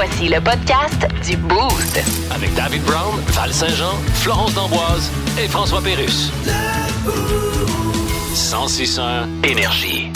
[0.00, 2.00] Voici le podcast du Boost.
[2.30, 6.30] Avec David Brown, Val Saint-Jean, Florence D'Amboise et François Pérus.
[8.32, 10.12] 1061 Énergie.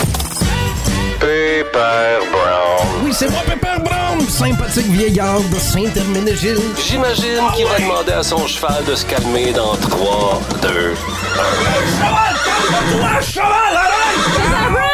[1.19, 2.87] Pepper Brown.
[3.03, 6.61] Oui, c'est moi, Pepper Brown, sympathique vieillard de Saint-Herménégil.
[6.87, 12.37] J'imagine qu'il va demander à son cheval de se calmer dans 3, 2, Cheval,
[12.71, 14.92] calme-toi, cheval, arrête!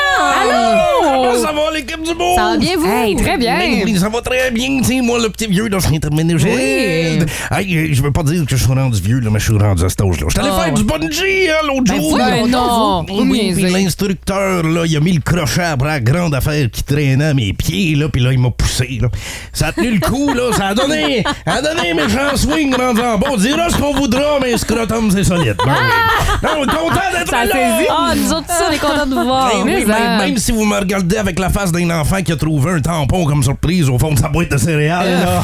[1.22, 2.34] Comment ça va, l'équipe du beau?
[2.36, 2.86] Ça va bien, vous?
[2.88, 3.58] Hey, très bien.
[3.58, 6.48] Ben oui, ça va très bien, tu sais, moi, le petit vieux de Saint-Herménégil.
[6.48, 7.26] Oui.
[7.50, 9.84] Hey, je veux pas dire que je suis rendu vieux, là, mais je suis rendu
[9.84, 10.26] à cet âge-là.
[10.28, 12.16] Je suis allé Ah, faire du bungee, hein, l'autre Ben jour.
[12.18, 13.04] Ben non.
[13.08, 16.82] Vous Oui, puis l'instructeur, là, il a mis le crochet après la grande affaire qui
[16.82, 19.08] traînait à mes pieds, là, puis là, il m'a poussé, là.
[19.52, 22.74] Ça a tenu le coup, là, ça a donné, ça a donné mes méchant swing
[22.74, 23.28] rendu en bas.
[23.30, 25.56] On dira ce qu'on voudra, mais scrotum, c'est solide.
[25.64, 26.42] Ben oui.
[26.42, 27.52] Non, content d'être Ça a là!
[27.52, 27.88] saisi.
[27.90, 29.50] Ah, nous autres, ça, on est contents de vous voir.
[29.52, 32.32] Ben oui, même, ça- même si vous me regardez avec la face d'un enfant qui
[32.32, 35.42] a trouvé un tampon comme surprise au fond de sa boîte de céréales, là.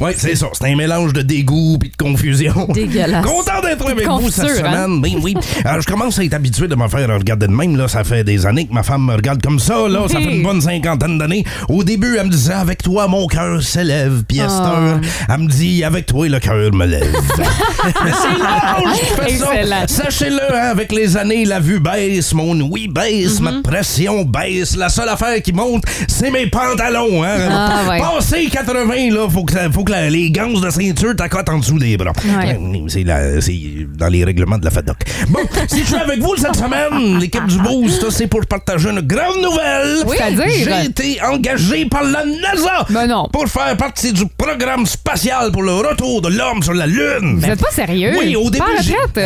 [0.00, 0.46] Oui, c'est ça.
[0.52, 2.66] C'est un mélange de dégoût et de confusion.
[2.72, 3.24] Dégueulasse.
[3.24, 4.54] Content d'être avec vous cette hein?
[4.56, 5.00] semaine.
[5.00, 5.34] Ben oui.
[5.64, 7.76] Alors, je commence à être habitué de me faire regarder de même.
[7.76, 7.88] Là.
[7.88, 9.88] Ça fait des années que ma femme me regarde comme ça.
[9.88, 10.06] Là.
[10.08, 11.44] Ça fait une bonne cinquantaine d'années.
[11.68, 14.24] Au début, elle me disait Avec toi, mon cœur s'élève.
[14.28, 14.80] Puis à cette Ah.
[14.80, 17.14] heure, elle me dit Avec toi, le cœur me lève.
[17.94, 19.88] C'est l'âge.
[19.88, 24.76] Sachez-le, hein, avec les années, la vue baisse, mon oui baisse, ma pression baisse.
[24.76, 27.22] La seule affaire qui monte, c'est mes pantalons.
[27.22, 27.48] Hein.
[27.50, 27.98] Ah, ouais.
[27.98, 31.78] Passé 80, là, faut que, faut que la- les ganses de ceinture t'accotent en dessous
[31.78, 32.12] des bras.
[32.24, 32.58] Ouais.
[32.88, 33.58] C'est la- c'est
[33.96, 34.96] dans les règlements de la FADOC.
[35.28, 39.00] Bon, si je suis avec vous cette semaine, l'équipe du Boost, c'est pour partager une
[39.00, 40.04] grande nouvelle.
[40.06, 40.16] Oui.
[40.18, 40.44] C'est-à-dire?
[40.46, 43.28] J'ai été engagé par la NASA Ben non.
[43.32, 47.38] pour faire partie du programme spatial pour le retour de l'homme sur la Lune.
[47.40, 48.12] Vous êtes pas sérieux?
[48.18, 48.50] Oui, au?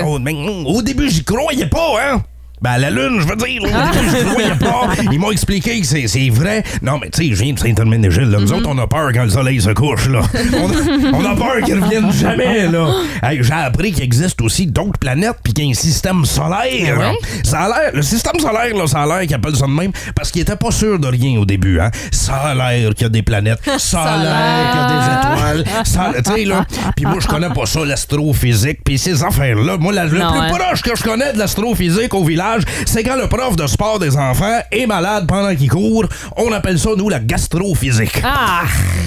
[0.05, 2.23] Oh, mm, au début, j'y croyais pas, hein.
[2.63, 3.91] Ben, à la Lune, je veux dire, Ah.
[4.33, 4.89] croyais pas.
[5.11, 6.63] Ils m'ont expliqué que c'est vrai.
[6.83, 8.39] Non, mais tu sais, je viens de Saint-Herménégil, là.
[8.39, 8.41] Mm-hmm.
[8.43, 10.21] Nous autres, on a peur quand le soleil se couche, là.
[10.53, 12.87] On a, on a peur qu'il revienne jamais, là.
[13.23, 16.99] Hey, J'ai appris qu'il existe aussi d'autres planètes puis qu'il y a un système solaire.
[17.01, 17.13] Ah?
[17.45, 19.93] Ça a l'air, le système solaire, là, ça a l'air qu'ils appellent ça de même
[20.15, 21.91] parce qu'ils étaient pas sûrs de rien au début, hein.
[22.13, 23.61] Ça a l'air qu'il y a des planètes.
[23.79, 25.85] Ça a l'air qu'il y a des étoiles.
[25.87, 26.67] Ça, tu sais, là.
[26.97, 28.81] Puis moi, je connais pas ça, l'astrophysique.
[28.85, 30.49] Puis ces affaires-là, moi, la- le plus hein.
[30.51, 32.50] proche que je connais de l'astrophysique au village,
[32.87, 36.07] c'est quand le prof de sport des enfants est malade pendant qu'il court.
[36.37, 38.21] On appelle ça, nous, la gastrophysique.
[38.25, 38.63] Ah,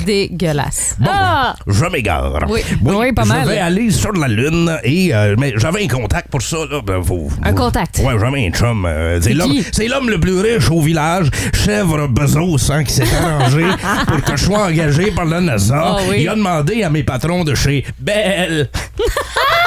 [0.05, 0.95] dégueulasse.
[0.99, 1.55] Bon, Ah!
[1.67, 2.45] je m'égare.
[2.49, 2.61] Oui.
[2.83, 3.47] Oui, pas je mal.
[3.47, 6.57] vais aller sur la Lune et euh, mais j'avais un contact pour ça.
[6.69, 7.99] Là, ben, faut- Un faut- contact?
[8.03, 8.85] Ouais, j'avais un chum.
[8.85, 13.65] euh, c'est l'homme, le plus riche au village, chèvre Bezos, hein, qui s'est arrangé
[14.07, 15.81] pour que je sois engagé par la NASA.
[15.85, 16.17] Ah oui.
[16.21, 18.69] Il a demandé à mes patrons de chez Bell.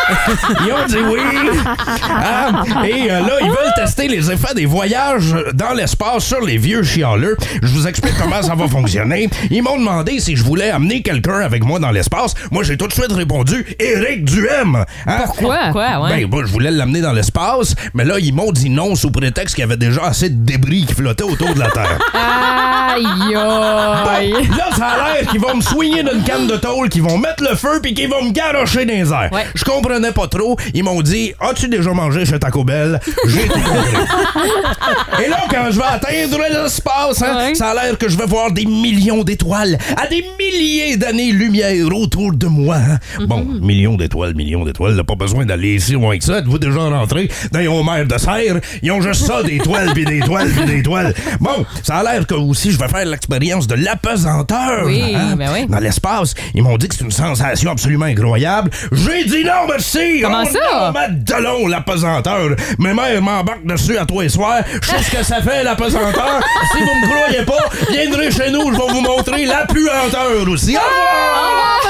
[0.08, 1.20] Ils ont dit oui.
[2.08, 6.58] Ah, et euh, là, ils veulent tester les effets des voyages dans l'espace sur les
[6.58, 7.36] vieux chialeux.
[7.62, 9.28] Je vous explique comment ça va fonctionner.
[9.50, 12.34] Ils m'ont demandé si je voulais amener quelqu'un avec moi dans l'espace.
[12.50, 14.84] Moi, j'ai tout de suite répondu Éric Duhem.
[15.06, 15.18] Hein?
[15.24, 15.70] Pourquoi?
[15.72, 16.20] Quoi, ouais?
[16.20, 19.54] Ben, moi, je voulais l'amener dans l'espace, mais là, ils m'ont dit non sous prétexte
[19.54, 21.98] qu'il y avait déjà assez de débris qui flottaient autour de la Terre.
[22.14, 24.32] Aïe, aïe.
[24.56, 27.42] Là, ça a l'air qu'ils vont me soigner d'une canne de tôle, qu'ils vont mettre
[27.42, 29.30] le feu puis qu'ils vont me garocher dans les airs.
[29.32, 29.46] Ouais.
[29.54, 30.56] Je comprenais pas trop.
[30.74, 33.48] Ils m'ont dit As-tu déjà mangé chez Taco Bell J'ai.
[35.24, 38.50] Et là, quand je vais atteindre l'espace, hein, ça a l'air que je vais voir
[38.52, 42.76] des millions d'étoiles à des milliers d'années-lumière autour de moi.
[42.76, 42.98] hein.
[43.26, 46.38] Bon, millions d'étoiles, millions d'étoiles, pas besoin d'aller si loin que ça.
[46.38, 48.60] Êtes-vous déjà rentré dans les Homer de serre?
[48.82, 51.14] Ils ont juste ça, des toiles, puis des toiles, puis des toiles.
[51.40, 54.84] Bon, ça a l'air que aussi je vais faire l'expérience de l'apesanteur.
[54.86, 55.66] Oui, hein, ben oui.
[55.66, 58.70] Dans l'espace, ils m'ont dit que c'est une sensation absolument incroyable.
[58.92, 60.20] J'ai dit non, merci.
[60.22, 60.86] Comment Oh ça?
[60.86, 62.50] non, Madelon, l'apesanteur.
[62.78, 63.22] Mes mères
[63.64, 64.58] dessus à toi et soir.
[64.82, 66.40] Je sais ce que ça fait, l'apesanteur.
[66.72, 70.76] si vous me croyez pas, viendrez chez nous, je vais vous montrer la puanteur aussi.
[70.76, 71.80] Au revoir!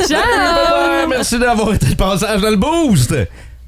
[0.00, 0.20] Au Ciao!
[0.20, 1.08] revoir!
[1.08, 3.14] Merci d'avoir été le passage dans le boost.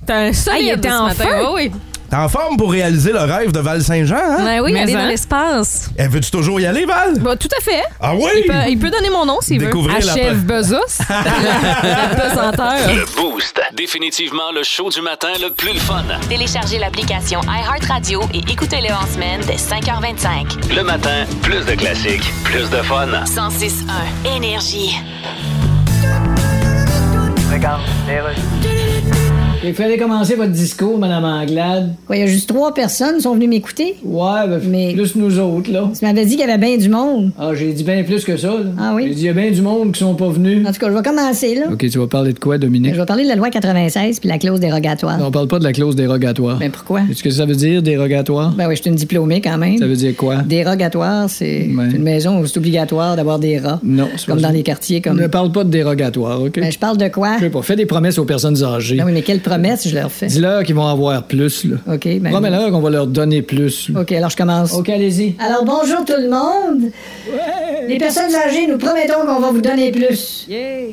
[0.06, 1.24] T'as un Ah, il solide était ce en matin.
[1.24, 1.46] feu?
[1.54, 1.70] Oui.
[2.12, 4.44] T'es en forme pour réaliser le rêve de Val-Saint-Jean, hein?
[4.44, 4.98] Ben oui, Mais aller hein?
[4.98, 5.88] dans l'espace.
[5.96, 7.18] Eh, Veux-tu toujours y aller, Val?
[7.18, 7.82] Bah, tout à fait.
[7.98, 8.28] Ah oui?
[8.36, 9.68] Il peut, il peut donner mon nom s'il veut.
[9.68, 10.76] Découvrir la Achève Bezos.
[11.08, 12.74] L'apesanteur.
[12.94, 13.58] Le Boost.
[13.74, 16.04] Définitivement le show du matin le plus le fun.
[16.28, 20.74] Téléchargez l'application iHeartRadio et écoutez-le en semaine dès 5h25.
[20.76, 23.06] Le matin, plus de classiques, plus de fun.
[23.24, 24.98] 106.1 Énergie.
[29.64, 31.94] Il fallait commencer votre discours, Madame Anglade.
[32.06, 33.94] Quoi, il y a juste trois personnes qui sont venues m'écouter?
[34.04, 35.88] Ouais, ben, Mais- plus nous autres, là.
[35.96, 37.30] Tu m'avais dit qu'il y avait bien du monde.
[37.38, 38.70] Ah, j'ai dit bien plus que ça, là.
[38.76, 39.04] Ah oui?
[39.08, 40.66] J'ai dit, il y a bien du monde qui sont pas venus.
[40.66, 41.66] En tout cas, je vais commencer, là.
[41.72, 42.92] OK, tu vas parler de quoi, Dominique?
[42.94, 45.16] Je vais parler de la loi 96 puis la clause dérogatoire.
[45.18, 46.58] Non, on parle pas de la clause dérogatoire.
[46.58, 47.02] Ben pourquoi?
[47.08, 48.50] Est-ce que ça veut dire dérogatoire?
[48.56, 49.78] Ben oui, je suis une diplômée quand même.
[49.78, 50.38] Ça veut dire quoi?
[50.38, 51.84] Dérogatoire, c'est Ouais.
[51.94, 53.78] une maison où c'est obligatoire d'avoir des rats.
[53.84, 54.54] Non, c'est Comme pas dans ça.
[54.54, 55.20] les quartiers comme.
[55.20, 56.58] Ne parle pas de dérogatoire, OK?
[56.58, 57.36] Ben, je parle de quoi?
[57.38, 58.96] Je sais pas, fais des promesses aux personnes âgées.
[58.96, 59.22] Ben oui, mais
[59.58, 60.26] je leur fais?
[60.26, 61.76] Dis-leur qu'ils vont avoir plus, là.
[61.94, 62.30] OK, ben.
[62.30, 63.88] Promets-leur qu'on va leur donner plus.
[63.90, 64.00] là.
[64.00, 64.72] OK, alors je commence.
[64.74, 65.34] OK, allez-y.
[65.38, 66.90] Alors bonjour tout le monde.
[67.88, 70.46] Les personnes âgées, nous promettons qu'on va vous donner plus.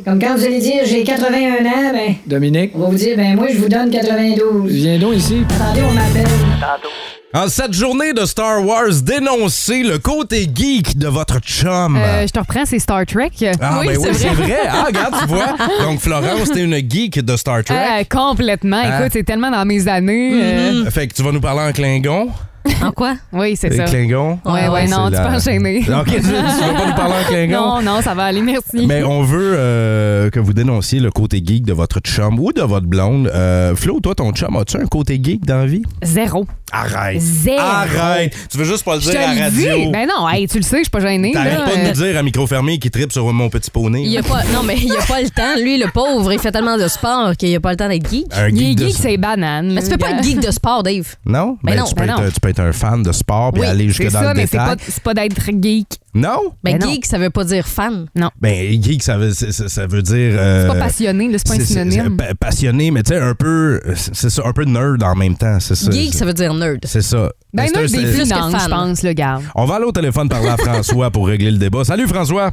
[0.06, 3.36] Comme quand vous allez dire j'ai 81 ans, ben, Dominique, on va vous dire ben
[3.36, 4.72] moi je vous donne 92.
[4.72, 5.38] viens donc ici.
[5.60, 7.19] Attendez, on m'appelle.
[7.32, 11.96] En cette journée de Star Wars, dénoncez le côté geek de votre chum.
[11.96, 13.30] Euh, je te reprends, c'est Star Trek.
[13.62, 14.58] ah, ben oui, c'est vrai.
[14.68, 15.56] Ah, regarde, tu vois.
[15.86, 17.76] Donc, Florence, t'es une geek de Star Trek.
[17.78, 18.78] Euh, complètement.
[18.84, 19.02] Hein?
[19.02, 20.32] Écoute, c'est tellement dans mes années.
[20.34, 20.88] Mm-hmm.
[20.88, 22.30] euh, Fait que tu vas nous parler en Klingon?
[22.84, 23.16] En quoi?
[23.34, 23.84] oui, c'est Les ça.
[23.86, 24.40] Klingons?
[24.46, 25.80] Ouais, ouais, non, tu peux enchaîner.
[26.00, 27.58] OK, tu, tu vas pas nous parler en Klingon?
[27.60, 28.86] Non, non, ça va aller, merci.
[28.88, 32.62] Mais on veut euh, que vous dénonciez le côté geek de votre chum ou de
[32.62, 33.28] votre blonde.
[33.34, 35.84] Euh, Flo, toi, ton chum, as-tu un côté geek dans la vie?
[36.04, 36.46] Zéro.
[36.72, 37.20] Arrête.
[37.20, 37.60] Zéro.
[37.60, 38.36] Arrête.
[38.52, 39.92] Tu veux juste pas le dire à la radio.
[39.92, 41.32] Ben non, hey, tu le sais, je suis pas gênée.
[41.32, 44.04] T'arrêtes pas de Euh, nous dire à micro fermé qui tripe sur mon petit poney.
[44.06, 45.56] Il a pas, non, mais il a pas le temps.
[45.62, 48.26] Lui, le pauvre, il fait tellement de sport qu'il a pas le temps d'être geek.
[48.36, 49.74] Un geek de geek, c'est banane.
[49.74, 51.16] Mais tu peux pas être geek de sport, Dave.
[51.26, 51.58] Non?
[51.64, 52.30] Ben non, tu, peux ben être, non.
[52.32, 54.40] tu peux être un fan de sport puis Oui, aller jusque c'est dans ça, le
[54.40, 54.76] mais c'est détail.
[54.78, 55.88] pas, c'est pas d'être geek.
[56.14, 56.54] Non?
[56.64, 56.92] Ben, Ben non.
[56.92, 58.08] geek, ça veut pas dire fan.
[58.42, 60.34] Ben, geek, ça veut, ça, ça veut dire.
[60.36, 62.18] euh, C'est pas passionné, c'est pas un synonyme.
[62.18, 63.80] pa- passionné, mais tu sais, un peu.
[63.96, 65.60] C'est ça, un peu nerd en même temps.
[65.60, 65.92] C'est ça.
[65.92, 66.80] Geek, ça veut dire nerd.
[66.86, 67.30] C'est ça.
[67.54, 68.62] Ben, non, des c'est- plus que finances, fan.
[68.64, 69.40] je pense, le gars.
[69.56, 71.84] On va aller au téléphone parler à François pour régler le débat.
[71.84, 72.52] Salut François.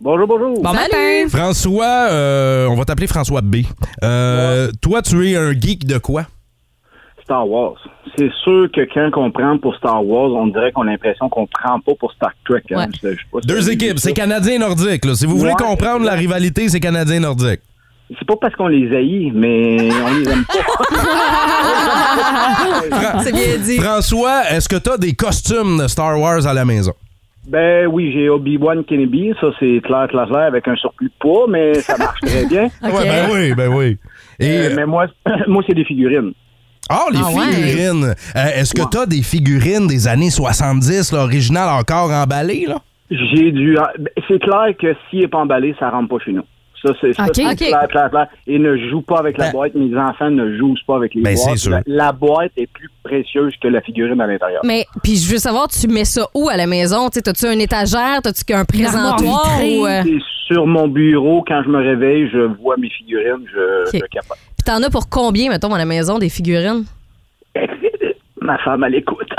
[0.00, 0.60] Bonjour, bonjour.
[0.60, 1.28] Bon matin.
[1.28, 3.58] François, euh, on va t'appeler François B.
[4.02, 6.26] Euh, Toi, tu es un geek de quoi?
[7.24, 7.74] Star Wars.
[8.16, 11.46] C'est sûr que quand on prend pour Star Wars, on dirait qu'on a l'impression qu'on
[11.46, 12.62] prend pas pour Star Trek.
[12.72, 12.76] hein.
[12.76, 12.86] Ouais.
[13.02, 14.14] Je- je sais pas si Deux équipes, c'est ça.
[14.14, 15.04] Canadien et Nordique.
[15.04, 15.14] là.
[15.14, 15.56] Si vous voulez Ouais.
[15.66, 17.60] comprendre la rivalité, c'est Canadien et Nordique.
[18.18, 20.54] C'est pas parce qu'on les haït, mais on les aime pas.
[23.22, 23.78] C'est bien dit.
[23.78, 26.92] François, est-ce que tu as des costumes de Star Wars à la maison?
[27.46, 31.44] ben oui, j'ai Obi-Wan Kenobi, ça c'est clair, clair, clair, avec un surplus de poids,
[31.46, 32.64] mais ça marche très bien.
[32.66, 32.72] OK.
[32.94, 33.98] Ouais, ben oui, ben oui.
[34.40, 35.08] Et, Euh, mais moi,
[35.46, 36.32] moi c'est des figurines.
[36.90, 37.52] Oh, les Ah ouais.
[37.52, 38.04] figurines.
[38.36, 38.88] Euh, est-ce que Ouais.
[38.90, 42.66] tu as des figurines des années 70, là, originales, encore emballées?
[42.68, 42.78] Là?
[43.10, 43.76] J'ai dû.
[43.98, 46.42] ben, C'est clair que s'il n'est pas emballé, ça rentre pas chez nous.
[46.82, 48.26] Ça, c'est clair, clair, clair.
[48.46, 49.74] Et ne joue pas avec la Ben- boîte.
[49.74, 51.50] Mes enfants ne jouent pas avec les Ben, boîtes.
[51.52, 51.70] c'est sûr.
[51.70, 54.60] La, la boîte est plus précieuse que la figurine à l'intérieur.
[54.66, 57.08] Mais, puis je veux savoir, tu mets ça où à la maison?
[57.08, 58.20] Tu sais, T'as-tu une étagère?
[58.22, 59.60] T'as-tu un présentoir?
[59.64, 60.18] Ou, euh, C'est
[60.54, 64.02] sur mon bureau, quand je me réveille, je vois mes figurines, je, Ok.
[64.02, 64.36] je capote.
[64.64, 66.84] T'en as pour combien, mettons, à la maison, des figurines?
[68.44, 69.28] Ma femme, elle écoute.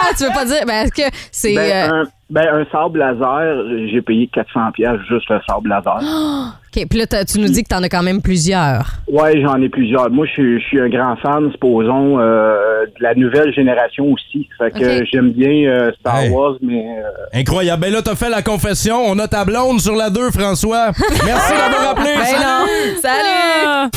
[0.00, 0.62] Ah, tu veux pas dire?
[0.66, 1.54] Ben, est-ce que c'est.
[1.54, 5.98] ben, euh, un, ben, un sable laser, j'ai payé 400 pièces juste le sable laser.
[6.76, 8.92] OK, puis là, tu nous dis que t'en as quand même plusieurs.
[9.08, 10.08] Ouais, j'en ai plusieurs.
[10.10, 14.48] Moi, je suis, je suis un grand fan, supposons, euh, de la nouvelle génération aussi.
[14.56, 16.30] Fait que j'aime bien euh, Star Hey.
[16.30, 17.82] Wars, mais euh, Incroyable.
[17.82, 18.96] Ben là, t'as fait la confession.
[19.06, 20.92] On a ta blonde sur la 2, François.
[21.26, 22.14] Merci d'avoir appelé.
[22.16, 22.44] Ben Salut.
[22.44, 23.00] non!
[23.02, 23.90] Salut!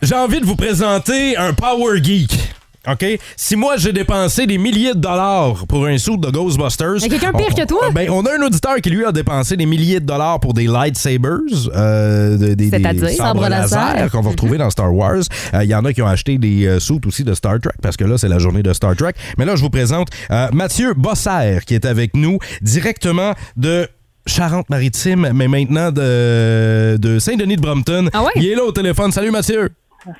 [0.00, 2.30] J'ai envie de vous présenter un Power Geek.
[2.90, 3.04] OK?
[3.36, 6.98] Si moi, j'ai dépensé des milliers de dollars pour un suit de Ghostbusters.
[7.02, 7.90] Y a quelqu'un pire on- que toi?
[7.92, 10.66] Ben, on a un auditeur qui, lui, a dépensé des milliers de dollars pour des
[10.66, 11.38] lightsabers,
[11.74, 12.92] euh, de- des, C'est-à-dire?
[13.06, 14.10] des sabres Sabre laser laser.
[14.10, 15.22] qu'on va retrouver dans Star Wars.
[15.54, 17.72] Euh, Il y en a qui ont acheté des euh, suits aussi de Star Trek,
[17.82, 19.12] parce que là, c'est la journée de Star Trek.
[19.36, 23.86] Mais là, je vous présente euh, Mathieu Bosser, qui est avec nous directement de
[24.26, 28.08] Charente-Maritime, mais maintenant de, de Saint-Denis de Brompton.
[28.12, 28.30] Ah ouais?
[28.36, 29.10] Il est là au téléphone.
[29.12, 29.68] Salut, Mathieu.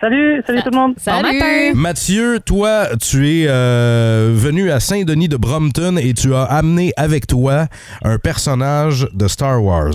[0.00, 0.94] Salut, salut tout le monde.
[1.06, 1.38] Bon matin.
[1.38, 1.74] Salut!
[1.74, 7.26] Mathieu, toi, tu es euh, venu à Saint-Denis de Brompton et tu as amené avec
[7.28, 7.66] toi
[8.02, 9.94] un personnage de Star Wars.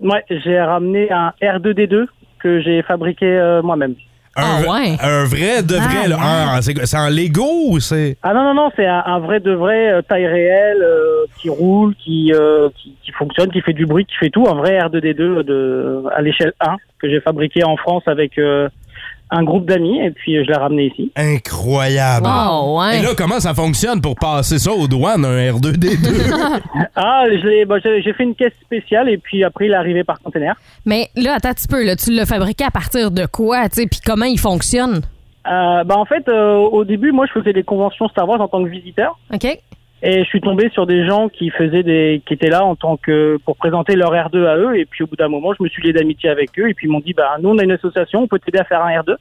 [0.00, 2.06] Ouais, j'ai ramené un R2D2
[2.42, 3.94] que j'ai fabriqué euh, moi-même.
[4.36, 4.96] Un, Ah ouais?
[5.00, 6.02] un vrai de vrai.
[6.06, 6.16] Ah là.
[6.20, 8.16] Ah, c'est c'est en Lego ou c'est?
[8.24, 11.48] Ah non, non, non, c'est un, un vrai de vrai euh, taille réelle euh, qui
[11.48, 14.44] roule, qui, euh, qui, qui fonctionne, qui fait du bruit, qui fait tout.
[14.48, 18.68] Un vrai R2D2 de, à l'échelle 1 que j'ai fabriqué en France avec euh,
[19.36, 21.10] un groupe d'amis et puis euh, je l'ai ramené ici.
[21.16, 22.26] Incroyable.
[22.28, 22.98] Oh, ouais.
[22.98, 25.88] Et là, comment ça fonctionne pour passer ça aux douanes, un R2D2?
[26.96, 30.04] Ah, je l'ai- bah, j'ai fait une caisse spéciale et puis après il est arrivé
[30.04, 30.54] par conteneur.
[30.86, 33.80] Mais là, attends un petit peu, là, tu l'as fabriqué à partir de quoi, tu
[33.82, 35.00] sais, puis comment il fonctionne?
[35.46, 38.48] Euh, bah en fait, euh, au début, moi, je faisais des conventions Star Wars en
[38.48, 39.18] tant que visiteur.
[39.32, 39.46] OK?
[40.06, 42.98] Et je suis tombé sur des gens qui faisaient des, qui étaient là en tant
[42.98, 44.76] que pour présenter leur R2 à eux.
[44.76, 46.68] Et puis au bout d'un moment, je me suis lié d'amitié avec eux.
[46.68, 48.64] Et puis ils m'ont dit, bah nous on a une association, on peut t'aider à
[48.64, 49.14] faire un R2.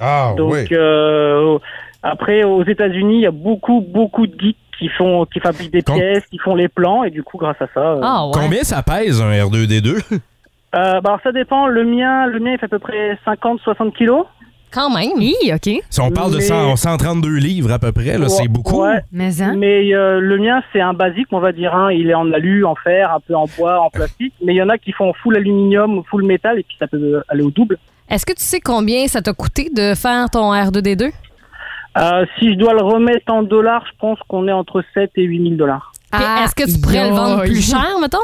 [0.00, 0.66] Ah, Donc oui.
[0.72, 1.58] euh,
[2.02, 5.82] après aux États-Unis, il y a beaucoup beaucoup de geeks qui font qui fabriquent des
[5.82, 7.80] Com- pièces, qui font les plans et du coup grâce à ça.
[7.80, 8.32] euh, Ah ouais.
[8.34, 10.02] Combien ça pèse un R2D2?
[10.12, 10.18] euh,
[10.72, 11.66] bah, alors ça dépend.
[11.66, 14.24] Le mien, le mien, il fait à peu près 50-60 kilos.
[14.72, 15.10] Quand même.
[15.16, 15.82] Oui, OK.
[15.90, 18.82] Si on parle de Mais- 100 132 livres à peu près, là, c'est beaucoup.
[18.82, 19.00] ouais.
[19.12, 19.54] Mais hein?
[19.56, 21.74] Mais euh, le mien, c'est un basique, on va dire.
[21.74, 21.90] Hein.
[21.92, 24.32] Il est en alu, en fer, un peu en bois, en plastique.
[24.44, 27.22] Mais il y en a qui font full aluminium, full métal, et puis ça peut
[27.28, 27.78] aller au double.
[28.08, 31.10] Est-ce que tu sais combien ça t'a coûté de faire ton R2D2?
[31.98, 35.22] Euh, si je dois le remettre en dollars, je pense qu'on est entre 7 et
[35.24, 35.92] 8 000 dollars.
[36.12, 38.18] Puis Est-ce que tu pourrais le vendre plus cher, mettons?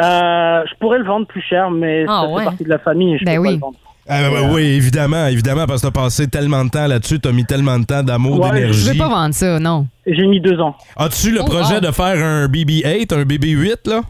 [0.00, 2.38] Euh, je pourrais le vendre plus cher, mais Ah, ça ouais.
[2.40, 3.48] fait partie de la famille et je Ben peux oui.
[3.48, 3.78] pas le vendre.
[4.08, 7.44] Ah, ben, oui, évidemment, évidemment, parce que t'as passé tellement de temps là-dessus, t'as mis
[7.44, 8.90] tellement de temps d'amour, Ouais, Je d'énergie.
[8.90, 9.86] vais pas vendre ça, non.
[10.06, 10.76] J'ai mis deux ans.
[10.96, 11.80] As-tu le Oh, projet wow.
[11.80, 14.00] de faire un BB-8, un BB-8, là?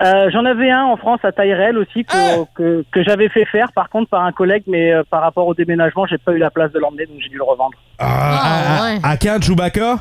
[0.00, 2.44] Euh, J'en avais un en France à taille réelle aussi que, Ah!
[2.54, 5.54] que, que j'avais fait faire par contre par un collègue, mais euh, par rapport au
[5.54, 7.72] déménagement, j'ai pas eu la place de l'emmener, donc j'ai dû le revendre.
[7.98, 8.06] Ah,
[8.42, 8.98] Ah, à, ouais.
[9.02, 9.96] à quand, Chewbacca?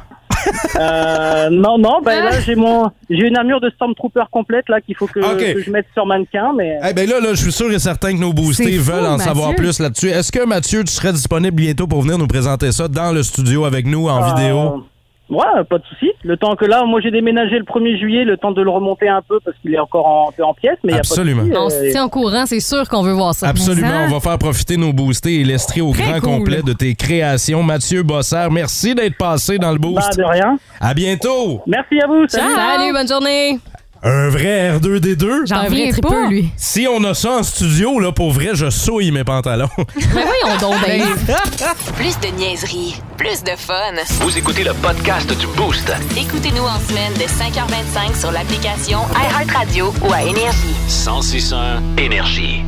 [0.80, 4.96] Euh, non, non, ben là j'ai mon j'ai une armure de Stormtrooper complète là qu'il
[4.96, 7.80] faut que, je mette sur mannequin, mais Eh ben là, là, je suis sûr et
[7.80, 9.26] certain que nos boostés fou, veulent en Mathieu.
[9.26, 10.10] savoir plus là-dessus.
[10.10, 13.66] Est-ce que Mathieu, tu serais disponible bientôt pour venir nous présenter ça dans le studio
[13.66, 14.84] avec nous en Euh, vidéo?
[15.30, 16.12] Ouais, pas de souci.
[16.24, 19.10] Le temps que là, moi j'ai déménagé le 1er juillet, le temps de le remonter
[19.10, 21.00] un peu parce qu'il est encore en, un peu en pièces, mais il y a
[21.00, 21.42] Absolument.
[21.44, 21.60] pas de souci.
[21.60, 23.50] On euh, se tient au courant, c'est sûr qu'on veut voir ça.
[23.50, 26.38] Absolument, ça- on va faire profiter nos boostés et l'estrer au Très grand cool.
[26.40, 27.62] complet de tes créations.
[27.64, 30.18] Mathieu Bossard, merci d'être passé dans le bah, boost.
[30.18, 30.58] de rien.
[30.80, 31.62] À bientôt!
[31.68, 32.26] Merci à vous.
[32.28, 32.54] Salut.
[32.56, 33.60] Salut, bonne journée.
[34.04, 35.26] Un vrai R2D2?
[35.46, 36.28] C'est J'en un vrai reviens tripeux, pas.
[36.30, 36.50] lui.
[36.56, 39.70] Si on a ça en studio, là, pour vrai, je souille mes pantalons.
[39.96, 41.18] Mais oui, on donc Dave.
[41.96, 43.74] Plus de niaiserie, plus de fun.
[44.22, 45.92] Vous écoutez le podcast du Boost.
[46.16, 50.76] Écoutez-nous en semaine de 5h25 sur l'application iHeartRadio ou à Énergie.
[50.88, 52.64] 1061 Énergie.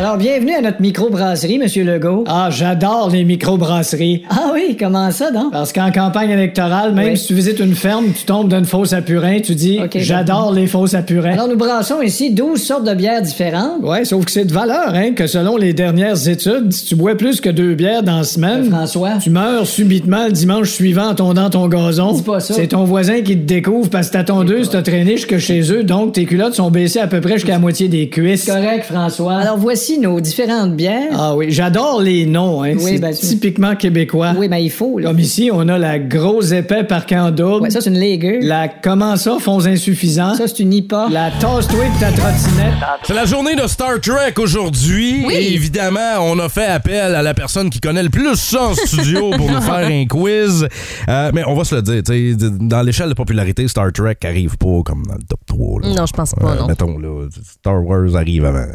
[0.00, 2.24] Alors, bienvenue à notre microbrasserie, Monsieur Legault.
[2.26, 4.22] Ah, j'adore les microbrasseries.
[4.30, 5.52] Ah oui, comment ça, donc?
[5.52, 7.18] Parce qu'en campagne électorale, même Oui.
[7.18, 10.52] si tu visites une ferme, tu tombes d'une fosse à purin, tu dis Ok, J'adore
[10.54, 11.32] les fosses à purin.
[11.32, 13.82] Alors, nous brassons ici 12 sortes de bières différentes.
[13.82, 17.14] Ouais, sauf que c'est de valeur, hein, que selon les dernières études, si tu bois
[17.14, 19.10] plus que deux bières dans la semaine, Euh, François.
[19.22, 22.12] tu meurs subitement le dimanche suivant en tondant ton gazon.
[22.14, 22.54] Dis pas ça.
[22.54, 25.84] C'est ton voisin qui te découvre parce que ta tondeuse t'a traîné jusque chez eux,
[25.84, 28.46] donc tes culottes sont baissées à peu près jusqu'à la moitié des cuisses.
[28.46, 29.34] Correct, François.
[29.34, 31.10] Alors, voici nos différentes bières.
[31.12, 32.74] Ah oui, j'adore les noms, hein.
[32.76, 34.32] Oui, c'est ben, tu- typiquement québécois.
[34.36, 35.08] Oui, mais il faut, là.
[35.08, 37.62] Comme ici, on a la grosse épais par double.
[37.62, 38.40] Ouais, ça, c'est une Lager.
[38.40, 40.34] La comment ça, fonds insuffisants.
[40.34, 41.08] Ça, c'est une IPA.
[41.10, 42.74] La tasse-toi de ta trottinette.
[43.04, 45.24] C'est la journée de Star Trek aujourd'hui.
[45.26, 45.34] Oui.
[45.34, 48.74] Et évidemment, on a fait appel à la personne qui connaît le plus ça en
[48.74, 50.66] studio pour nous faire un quiz.
[51.08, 54.16] Euh, mais on va se le dire, tu sais, dans l'échelle de popularité, Star Trek
[54.24, 55.80] arrive pas comme dans le top 3.
[55.82, 55.88] là.
[55.94, 56.66] Non, je pense pas, non.
[56.66, 58.58] Mettons, là, Star Wars arrive avant.
[58.60, 58.66] là.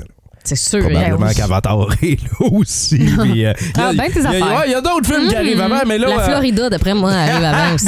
[0.46, 0.80] C'est sûr.
[0.80, 1.34] Probablement hein.
[1.36, 2.98] qu'Avatar est là aussi.
[3.00, 4.60] Puis, euh, il y a- Ah, ben tes il y a- affaires.
[4.60, 6.08] ouais, Il y a d'autres films qui arrivent avant, mais là...
[6.08, 7.88] La euh, Florida, d'après moi, arrive avant aussi.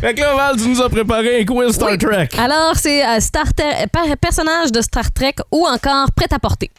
[0.00, 1.98] fait que là, Val, tu nous as préparé un quiz Star Oui.
[1.98, 2.28] Trek.
[2.38, 3.46] Alors, c'est euh, Star
[4.20, 6.70] personnage de Star Trek ou encore prêt-à-porter.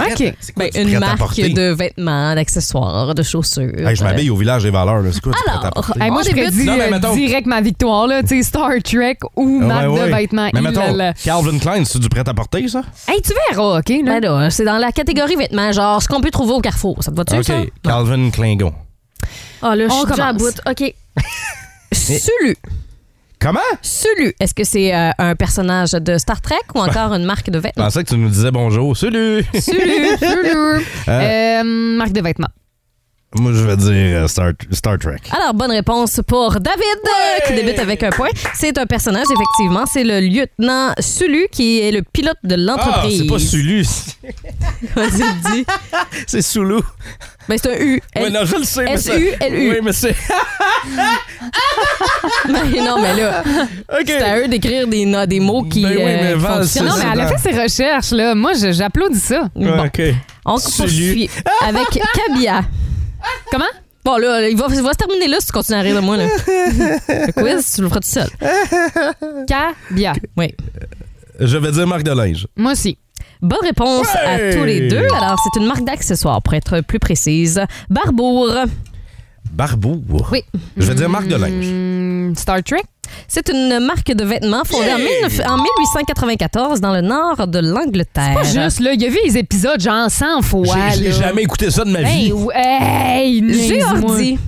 [0.00, 0.16] OK.
[0.16, 3.86] Quoi Ben, une marque de vêtements, d'accessoires, de chaussures.
[3.88, 5.00] Hey, je m'habille au village des valeurs.
[5.02, 5.10] là.
[5.12, 5.92] C'est quoi Alors?
[6.00, 8.22] Hey, moi, je prédis euh, mettons- direct ma victoire, là.
[8.42, 10.50] Star Trek ou marque ouais, de vêtements.
[10.52, 11.14] Mais Il mettons, là, là.
[11.14, 12.82] Calvin Klein, c'est du prêt-à-porter, ça?
[13.08, 13.88] Hey, tu verras, OK?
[13.88, 14.20] Là.
[14.20, 17.02] Ben là, c'est dans la catégorie vêtements, genre ce qu'on peut trouver au Carrefour.
[17.02, 17.44] Ça te va-tu, OK.
[17.44, 17.54] ça?
[17.82, 18.72] Calvin Klingon.
[19.62, 20.60] Ah là, je On suis déjà à bout.
[20.68, 20.94] OK.
[21.92, 22.56] Sulu.
[23.44, 23.60] Comment?
[23.82, 24.32] Sulu.
[24.40, 27.62] Est-ce que c'est euh, un personnage de Star Trek ou encore une marque de Je
[27.64, 27.84] vêtements?
[27.84, 28.96] pensais que tu nous disais bonjour.
[28.96, 29.44] Salut!
[29.60, 30.82] Salut, salut.
[31.08, 32.48] Euh, marque de vêtements.
[33.36, 35.18] Moi, je vais dire euh, Star, Star Trek.
[35.36, 38.28] Alors, bonne réponse pour David, euh, qui débute avec un point.
[38.54, 39.84] C'est un personnage, effectivement.
[39.92, 43.22] C'est le lieutenant Sulu, qui est le pilote de Ah, l'entreprise.
[43.22, 43.84] c'est pas Sulu.
[44.94, 45.66] Vas-y, dis.
[46.28, 46.80] c'est Soulou.
[47.48, 48.00] Ben, c'est un U.
[48.16, 48.84] Ouais, non, je le sais.
[48.84, 49.70] S-U-L-U.
[49.70, 50.14] Oui, mais c'est...
[52.46, 53.42] Ben, non, mais là,
[53.92, 54.04] OK.
[54.06, 56.60] c'est à eux d'écrire des, mots qui Ben oui, mais euh, Val.
[56.82, 58.34] Non, mais elle a fait ses recherches, là.
[58.34, 59.48] Moi, j'applaudis ça.
[59.54, 60.00] Bon, OK.
[60.44, 60.76] on Sulu.
[60.78, 61.30] poursuit
[61.66, 62.62] avec Kabia.
[63.50, 63.64] Comment?
[64.04, 66.00] Bon, là, il va, il va se terminer là si tu continues à rire de
[66.00, 66.16] moi.
[66.18, 66.26] Là.
[66.46, 68.28] Le quiz, tu le feras tout seul.
[69.46, 70.12] Cabia.
[70.36, 70.54] Oui.
[71.40, 72.46] Je vais dire marque de linge.
[72.56, 72.98] Moi aussi.
[73.40, 74.56] Bonne réponse à Ouais!
[74.56, 75.06] tous les deux.
[75.16, 77.60] Alors, c'est une marque d'accessoires, pour être plus précise.
[77.90, 78.54] Barbour.
[79.54, 80.28] Barbour.
[80.32, 80.42] Oui.
[80.76, 81.66] Je vais dire marque de linge.
[81.66, 82.82] Hmm, Star Trek?
[83.28, 84.96] C'est une marque de vêtements fondée en,
[85.28, 88.34] 19 en 1894 dans le nord de l'Angleterre.
[88.34, 88.92] Pas juste, là.
[88.94, 90.64] Il a vu les épisodes, genre 100 fois.
[90.96, 91.10] J'ai- là.
[91.10, 92.32] jamais écouté ça de ma Hey, vie.
[92.54, 94.38] hey, J'ai ordi.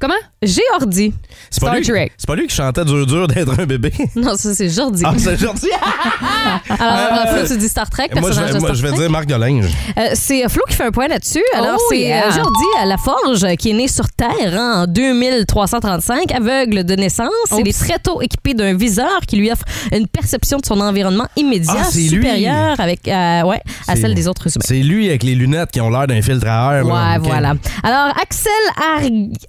[0.00, 0.14] Comment?
[0.42, 1.12] Géordi.
[1.50, 2.12] C'est pas, Star lui- Trek.
[2.16, 3.92] c'est pas lui qui chantait dur dur d'être un bébé.
[4.16, 5.02] Non, ça, c'est Jordi.
[5.04, 5.68] Ah, c'est Jordi.
[6.68, 8.88] Alors, Euh, Flo, tu dis Star Trek, moi, personnage je, de moi, Star je vais
[8.88, 8.98] Trek.
[8.98, 9.66] dire Marc Delinge.
[9.98, 11.42] Euh, c'est Flo qui fait un point là-dessus.
[11.54, 12.26] Alors, Oh, c'est yeah.
[12.28, 16.94] euh, Jordi à La Forge, euh, qui est né sur Terre en 2335, aveugle de
[16.94, 17.28] naissance.
[17.52, 17.78] Il est Oups.
[17.78, 21.84] très tôt équipé d'un viseur qui lui offre une perception de son environnement immédiat Ah,
[21.90, 22.08] c'est lui.
[22.08, 24.64] supérieure avec, euh, ouais, à C'est- celle des autres humains.
[24.64, 26.84] C'est lui avec les lunettes qui ont l'air d'un filtre à air.
[26.84, 27.12] là.
[27.12, 27.26] Ouais, Ok.
[27.26, 27.54] voilà.
[27.82, 28.52] Alors, Axel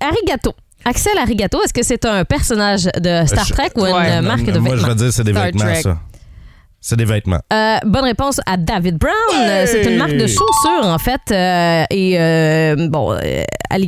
[0.01, 0.40] Arigato.
[0.83, 4.21] Axel Arigato, est-ce que c'est un personnage de Star Je- Trek ou une Ouais.
[4.21, 4.87] marque de Moi, je vêtements?
[4.87, 5.81] vais dire c'est des Star vêtements, Trek.
[5.83, 5.97] ça.
[6.83, 7.39] C'est des vêtements.
[7.53, 9.13] Euh, bonne réponse à David Brown.
[9.35, 11.21] Euh, C'est une marque de chaussures, en fait.
[11.29, 13.43] euh, et euh, bon, euh,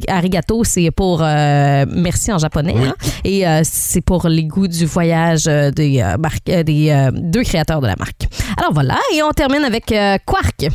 [0.08, 2.76] arigato, c'est pour euh, merci en japonais.
[2.78, 2.86] Oui.
[2.86, 2.94] hein.
[3.24, 7.10] et euh, c'est pour les goûts du voyage euh, des, euh, marques- euh, des euh,
[7.12, 8.28] deux créateurs de la marque.
[8.60, 10.68] Alors voilà, et on termine avec euh, Quark.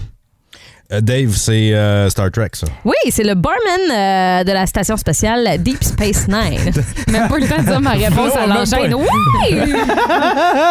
[0.91, 2.67] Euh, Dave, c'est euh, Star Trek, ça.
[2.83, 6.73] Oui, c'est le barman euh, de la station spatiale Deep Space Nine.
[7.13, 8.95] Même pas le temps de dire ma réponse Non, à l'enchaîne.
[8.95, 9.05] Oui!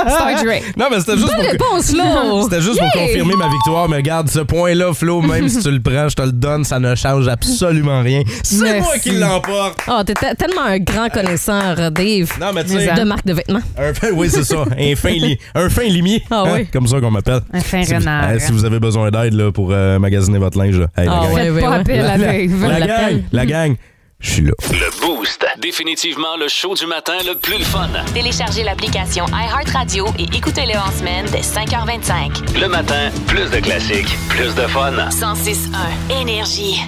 [0.08, 0.64] Star Trek.
[0.76, 1.52] Non, mais c'était juste Bonne pour...
[1.76, 2.24] réponse, là!
[2.44, 5.80] C'était juste pour confirmer ma victoire, mais regarde, ce point-là, Flo, même si tu le
[5.80, 8.24] prends, je te le donne, ça ne change absolument rien.
[8.42, 9.80] C'est moi qui l'emporte.
[9.88, 13.34] Oh, t'es te- tellement un grand connaisseur, Dave, Non, mais tu sais, de marque de
[13.34, 13.62] vêtements.
[13.78, 16.24] un fin, oui, c'est ça, un fin, li- un fin limier.
[16.32, 16.68] Ah hein, oui.
[16.74, 17.42] Comme ça qu'on m'appelle.
[17.54, 18.30] Un fin Si vous, renard.
[18.32, 21.20] euh, si vous avez besoin d'aide là, pour euh, magasiner votre linge, là, hey, la
[21.22, 21.60] Ah gang.
[21.60, 22.68] pas appel à Dave.
[22.70, 23.76] La gang, la gang,
[24.20, 24.54] je suis là.
[24.72, 25.46] Le Boost.
[25.62, 27.90] Définitivement le show du matin le plus le fun.
[28.14, 32.58] Téléchargez l'application iHeartRadio et écoutez-le en semaine dès 5h25.
[32.62, 34.94] Le matin, plus de classiques, plus de fun.
[35.10, 36.80] 106.1 Énergie.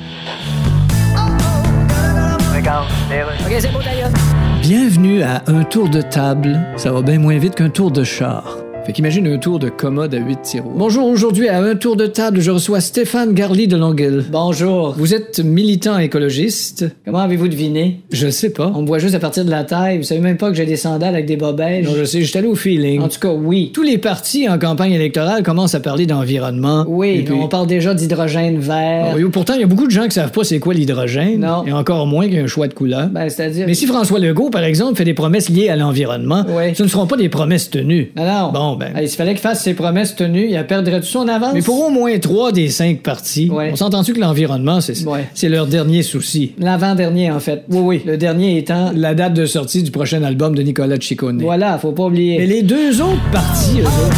[4.61, 6.57] Bienvenue à Un tour de table.
[6.77, 8.57] Ça va bien moins vite qu'un tour de char.
[8.89, 10.73] Fait qu'imagine un tour de commode à 8 tiroirs.
[10.75, 14.23] Bonjour, aujourd'hui à Un tour de table, je reçois Stéphane Garly de Longueuil.
[14.31, 14.95] Bonjour.
[14.97, 16.87] Vous êtes militant écologiste.
[17.05, 17.99] Comment avez-vous deviné?
[18.11, 18.71] Je sais pas.
[18.73, 19.99] On me voit juste à partir de la taille.
[19.99, 21.85] Vous savez même pas que j'ai des sandales avec des bobèges.
[21.85, 22.99] Non, je sais, j'étais allé au feeling.
[23.01, 23.69] En tout cas, oui.
[23.75, 26.83] Tous les partis en campagne électorale commencent à parler d'environnement.
[26.87, 29.15] Oui, on parle déjà d'hydrogène vert.
[29.31, 31.41] pourtant, il y a beaucoup de gens qui savent pas c'est quoi l'hydrogène.
[31.41, 31.63] Non.
[31.63, 33.09] Et encore moins qu'il y a un choix de couleur.
[33.09, 33.67] Ben, c'est-à-dire.
[33.67, 36.43] Mais si François Legault, par exemple, fait des promesses liées à l'environnement,
[36.73, 38.11] ce ne seront pas des promesses tenues.
[38.15, 38.95] Alors, bon, ben.
[38.95, 41.53] Hey, S'il fallait qu'il fasse ses promesses tenues, il perdrait tout son avance?
[41.53, 45.27] Mais pour au moins trois des cinq parties, on s'entend-tu que l'environnement, c'est ouais.
[45.49, 46.53] leur dernier souci?
[46.57, 47.63] L'avant-dernier, en fait.
[47.69, 48.01] Oui, oui.
[48.05, 48.91] Le dernier étant.
[48.95, 51.41] La date de sortie du prochain album de Nicolas Ciccone.
[51.41, 52.39] Voilà, faut pas oublier.
[52.39, 54.17] Mais les deux autres parties, eux autres.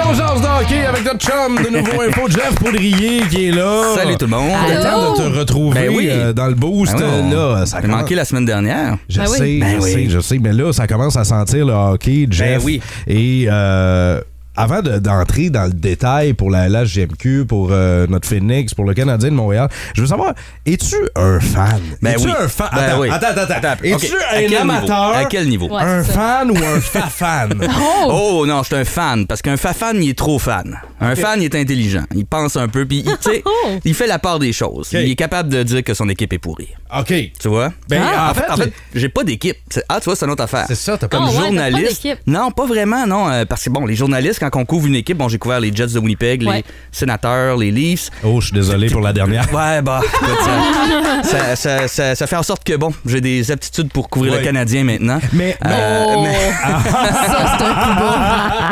[0.09, 3.95] on jase de hockey avec notre chum de Nouveau Info, Jeff Poudrier, qui est là.
[3.95, 4.51] Salut tout le monde.
[4.51, 6.09] Content de te retrouver Ben oui.
[6.11, 6.97] euh, dans le boost.
[6.97, 8.97] Ben oui, on- là, ça commence- manqué la semaine dernière.
[9.11, 9.37] Je Ben oui.
[9.39, 9.93] sais, Ben je oui.
[9.93, 12.61] sais, je sais, mais là, ça commence à sentir le hockey, Jeff.
[12.61, 12.81] Ben oui.
[13.07, 14.23] Et euh,
[14.57, 18.95] avant de- d'entrer dans le détail pour la LHGMQ, pour euh, notre Phoenix, pour le
[18.95, 20.35] Canadien de Montréal, je veux savoir,
[20.67, 21.81] es-tu un fan?
[22.03, 22.33] Ben es-tu oui.
[22.39, 22.69] un fan?
[22.73, 23.09] Ben attends, oui.
[23.11, 23.83] attends, attends, attends.
[23.83, 24.57] Es-tu un niveau?
[24.61, 25.17] amateur?
[25.17, 25.69] À quel niveau?
[25.69, 27.55] Ouais, un fan ou un fa-fan?
[28.07, 30.79] Oh non, je suis un fan parce qu'un fa-fan, il est trop fan.
[31.01, 32.05] Un fan, il est intelligent.
[32.15, 33.43] Il pense un peu, puis il, tu sais,
[33.85, 34.89] il fait la part des choses.
[34.93, 36.69] Il est capable de dire que son équipe est pourrie.
[36.97, 37.13] OK.
[37.39, 37.73] Tu vois?
[37.89, 39.57] Ben, Ah, en fait, en fait, j'ai pas d'équipe.
[39.89, 40.65] Ah, tu vois, c'est une autre affaire.
[40.69, 42.03] c'est ça, t'as pas Comme ouais, pas journaliste.
[42.03, 42.19] d'équipe.
[42.27, 43.29] non, pas vraiment, non.
[43.31, 45.75] euh, parce que bon, les journalistes, quand on couvre une équipe, bon, j'ai couvert les
[45.75, 46.57] Jets de Winnipeg, Ouais.
[46.57, 48.11] les Sénateurs, les Leafs.
[48.25, 49.47] Oh, je suis désolé pour la dernière.
[49.53, 50.01] Ouais, bah,
[51.23, 54.33] ça, ça, ça- ça- ça fait en sorte que, bon, j'ai des aptitudes pour couvrir
[54.33, 54.39] Ouais.
[54.41, 55.21] le Canadien maintenant.
[55.33, 58.72] Mais, Euh, mais- Ça, c'est un coup.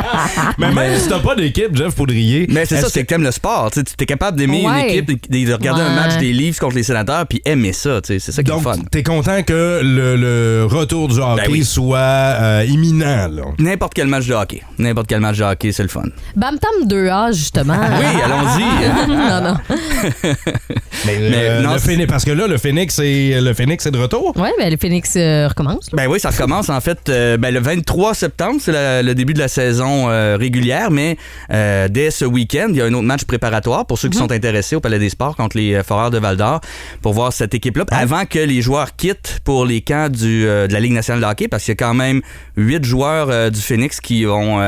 [0.57, 2.47] mais même si t'as pas d'équipe, Jeff Poudrier.
[2.49, 3.69] Mais c'est ça, c'est que t'aimes le sport.
[3.71, 4.81] Tu t'es capable d'aimer Ouais.
[4.99, 7.99] une équipe, de regarder un match des Leafs contre les sénateurs, puis aimer ça.
[8.03, 8.75] C'est ça qui est le fun.
[8.91, 11.63] t'es content que le, le retour du hockey Ben oui.
[11.65, 13.29] soit euh, imminent.
[13.59, 14.61] N'importe quel match de hockey.
[14.77, 16.03] N'importe quel match de hockey, c'est le fun.
[16.35, 17.77] Bam Tam 2A, justement.
[18.01, 19.07] Oui, allons-y.
[19.09, 19.57] non, non.
[21.05, 23.91] Mais, Mais euh, non, le Phoenix, parce que là, le Phoenix est, le Phoenix est
[23.91, 24.33] de retour.
[24.37, 25.89] Ouais, ben le Phoenix euh, recommence.
[25.93, 29.39] Ben oui, ça recommence en fait euh, ben, le 23 septembre, c'est le début de
[29.39, 31.17] la saison euh, régulière, mais
[31.51, 34.31] euh, dès ce week-end, il y a un autre match préparatoire pour ceux qui sont
[34.31, 36.61] intéressés au Palais des Sports contre les euh, Foreurs de Val-d'Or
[37.01, 40.73] pour voir cette équipe-là avant que les joueurs quittent pour les camps du, euh, de
[40.73, 42.21] la Ligue nationale de hockey parce qu'il y a quand même
[42.55, 44.59] huit joueurs du Phoenix qui vont,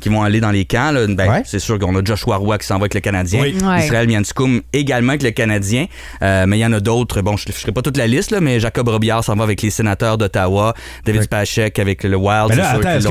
[0.00, 0.92] qui vont aller dans les camps.
[0.92, 1.42] Ben, Ouais.
[1.44, 3.40] C'est sûr qu'on a Joshua Roy qui s'en va avec le Canadien.
[3.42, 3.56] Oui.
[3.62, 3.84] Ouais.
[3.84, 5.86] Israël Mianscoum également avec le Canadien.
[6.20, 7.22] Mais il y en a d'autres.
[7.22, 9.62] Bon, je ne ferai pas toute la liste, là, mais Jacob Robillard s'en va avec
[9.62, 10.74] les sénateurs d'Ottawa.
[11.04, 11.22] David.
[11.22, 12.50] Spacek avec le Wild.
[12.50, 13.08] Mais là, attends, est-ce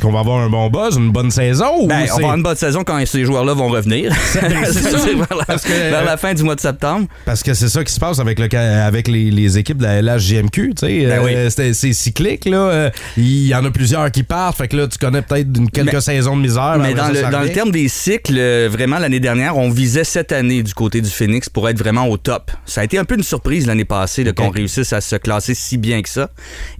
[0.00, 1.82] qu'on va, va avoir un bon buzz, une bonne saison?
[1.82, 4.12] ou Ben, on va avoir une bonne saison quand ces joueurs-là vont revenir.
[4.32, 4.40] c'est
[5.14, 7.06] vers, la, Parce que- euh, vers la fin du mois de septembre.
[7.24, 10.02] Parce que c'est ça qui se passe avec, le, avec les, les équipes de la
[10.02, 10.74] LHJMQ.
[10.82, 11.32] Ben Euh, oui.
[11.50, 12.44] c'est- C'est cyclique.
[12.44, 12.56] là.
[12.58, 14.56] Euh, Il y en a plusieurs qui partent.
[14.58, 16.76] Fait que là, tu connais peut-être une- quelques Mais- saisons de misère.
[16.78, 20.04] Mais après dans, le, dans le terme des cycles, euh, vraiment, l'année dernière, on visait
[20.04, 22.50] cette année du côté du Phoenix pour être vraiment au top.
[22.66, 24.36] Ça a été un peu une surprise l'année passée là, Ok.
[24.36, 26.30] qu'on réussisse à se classer si bien que ça.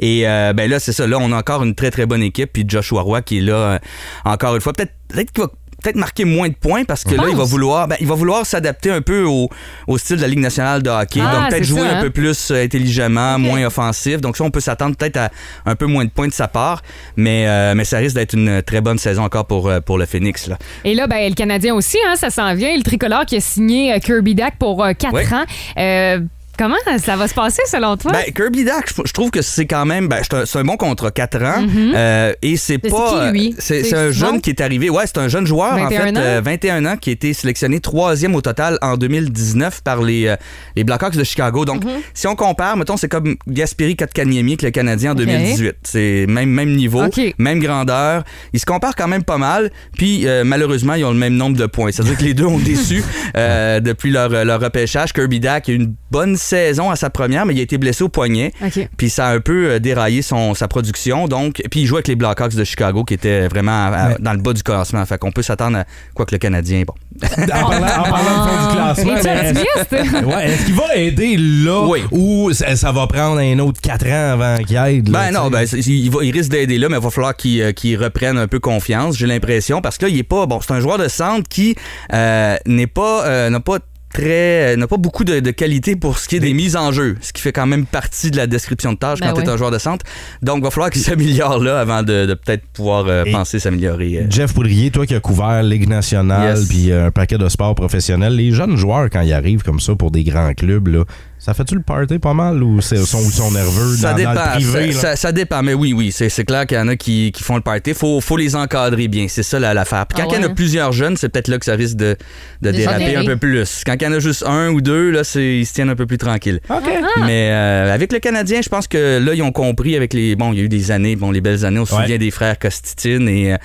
[0.00, 1.06] Et euh, ben là, c'est ça.
[1.06, 2.50] Là, on a encore une très, très bonne équipe.
[2.52, 3.78] Puis Joshua Roy qui est là euh,
[4.24, 4.72] encore une fois.
[4.72, 5.50] Peut-être peut-être qu'il va
[5.82, 8.44] peut-être marquer moins de points parce que là, il va vouloir ben, il va vouloir
[8.44, 9.48] s'adapter un peu au,
[9.86, 11.20] au style de la Ligue nationale de hockey.
[11.24, 12.02] Ah, Donc peut-être jouer ça, un hein?
[12.02, 14.20] peu plus euh, intelligemment, moins offensif.
[14.20, 15.30] Donc ça, on peut s'attendre peut-être à
[15.64, 16.82] un peu moins de points de sa part.
[17.16, 20.48] Mais, euh, mais ça risque d'être une très bonne saison encore pour, pour le Phoenix.
[20.48, 20.58] Là.
[20.84, 22.76] Et là, ben, le Canadien aussi, hein, ça s'en vient.
[22.76, 25.22] Le tricolore qui a signé Kirby Dack pour 4 Oui.
[25.32, 25.44] ans.
[25.78, 26.20] Euh,
[26.60, 28.12] comment ça va se passer selon toi?
[28.12, 31.10] Ben, Kirby Dack, je, je trouve que c'est quand même, ben, c'est un, bon contrat,
[31.10, 31.66] 4 ans.
[31.94, 33.30] Euh, et c'est pas.
[33.32, 33.54] qui, lui?
[33.58, 34.90] C'est un jeune qui est arrivé.
[34.90, 36.22] Ouais, c'est un jeune joueur, 21 en fait, ans?
[36.22, 40.36] euh, 21 ans, qui a été sélectionné troisième au total en 2019 par les, euh,
[40.76, 41.64] les Blackhawks de Chicago.
[41.64, 41.90] Donc, Mhm.
[42.14, 45.76] si on compare, mettons, c'est comme Gasperi Kotkaniemi avec le Canadien en 2018.
[45.82, 47.04] C'est même, même niveau,
[47.38, 48.22] même grandeur.
[48.52, 49.70] Ils se comparent quand même pas mal.
[49.96, 51.90] Puis, euh, malheureusement, ils ont le même nombre de points.
[51.92, 53.02] C'est-à-dire que les deux ont déçu
[53.36, 55.12] euh, depuis leur, leur repêchage.
[55.12, 58.08] Kirby Dack a une bonne saison à sa première, mais il a été blessé au
[58.08, 58.52] poignet.
[58.96, 61.28] Puis ça a un peu euh, déraillé son, sa production.
[61.28, 64.16] Donc, puis il joue avec les Blackhawks de Chicago qui étaient vraiment à- à- Ouais.
[64.18, 65.04] dans le bas du classement.
[65.06, 65.84] Fait qu'on peut s'attendre à
[66.14, 66.82] quoi que le Canadien.
[66.86, 66.94] Bon.
[67.40, 72.00] En parlant, en parlant du classement, Es-tu mais est-ce- ouais, qu'il va aider là Oui.
[72.10, 75.08] ou ça, ça va prendre un autre 4 ans avant qu'il aide?
[75.08, 77.60] là, Ben non, ben, il, va- il risque d'aider là, mais il va falloir qu'il
[77.62, 80.46] euh, qu'il reprenne un peu confiance, j'ai l'impression, parce que là, il est pas.
[80.46, 81.74] Bon, c'est un joueur de centre qui
[82.12, 83.24] euh, n'est pas.
[83.26, 83.78] euh, n'a pas
[84.12, 86.92] très euh, n'a pas beaucoup de, de qualité pour ce qui est des mises en
[86.92, 89.40] jeu, ce qui fait quand même partie de la description de tâche Ben quand tu
[89.42, 89.54] es oui.
[89.54, 90.04] un joueur de centre.
[90.42, 94.18] Donc, il va falloir qu'il s'améliore là avant de, de peut-être pouvoir euh, penser s'améliorer.
[94.18, 94.26] euh.
[94.30, 96.68] Jeff Poudrier, toi qui as couvert Ligue nationale Yes.
[96.68, 99.94] puis euh, un paquet de sports professionnels, les jeunes joueurs, quand ils arrivent comme ça
[99.94, 101.04] pour des grands clubs, là,
[101.40, 104.34] ça fait-tu le party pas mal ou c'est- sont, ils sont nerveux Ça dans, dépend.
[104.34, 104.92] dans le privé?
[104.92, 105.10] ça, là?
[105.10, 105.62] ça- ça dépend.
[105.62, 107.94] Mais oui, oui, c'est c'est clair qu'il y en a qui, qui font le party.
[107.94, 109.26] Faut, faut les encadrer bien.
[109.28, 110.06] C'est ça la- l'affaire.
[110.06, 111.96] Puis quand Ah il y en a plusieurs jeunes, c'est peut-être là que ça risque
[111.96, 112.16] de,
[112.62, 113.82] de déraper un peu plus.
[113.84, 115.96] Quand il y en a juste un ou deux, là, c'est- ils se tiennent un
[115.96, 116.60] peu plus tranquilles.
[116.68, 116.78] Ah.
[117.26, 120.36] Mais euh, avec le Canadien, je pense que là, ils ont compris avec les.
[120.36, 121.78] Bon, il y a eu des années, bon, les belles années.
[121.80, 122.02] On se Ouais.
[122.02, 123.56] souvient des frères Costitine et, euh,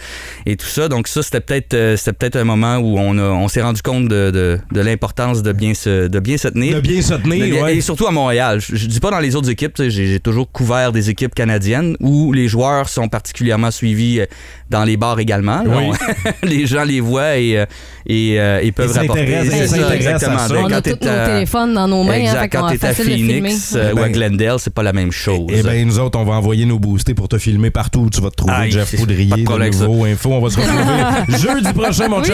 [0.45, 0.87] et tout ça.
[0.87, 3.81] Donc ça, c'était peut-être euh, c'était peut-être un moment où on, a, on s'est rendu
[3.81, 6.75] compte de, de, de l'importance de bien se, de bien se tenir.
[6.75, 7.75] De bien se tenir, ouais.
[7.77, 8.59] Et surtout à Montréal.
[8.61, 12.31] Je, je dis pas dans les autres équipes, j'ai toujours couvert des équipes canadiennes où
[12.33, 14.25] les joueurs sont particulièrement suivis euh,
[14.69, 15.63] dans les bars également.
[15.63, 15.77] là.
[15.77, 15.83] Oui.
[15.91, 17.65] On- les gens les voient et, euh,
[18.07, 19.25] et, euh, ils peuvent Ils rapporter.
[19.49, 20.37] C'est ils ça, exactement.
[20.39, 20.55] ça.
[20.57, 22.13] On quand a tous nos à- téléphones dans nos mains.
[22.13, 22.51] hein, Exact.
[22.51, 22.93] qu'on quand a t'es à.
[22.93, 25.49] Phoenix euh, Ben, ou à Glendale, c'est pas la même chose.
[25.49, 28.21] Eh bien, nous autres, on va envoyer nos boostés pour te filmer partout où tu
[28.21, 30.31] vas te trouver, Aïe, Jeff Poudrier, de nouveau info.
[30.33, 32.33] On va se retrouver jeudi prochain, mon chum.